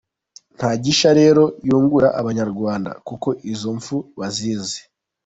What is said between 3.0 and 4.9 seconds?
kuko izo mpfu bazizi.